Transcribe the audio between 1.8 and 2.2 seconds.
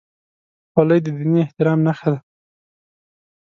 نښه ده.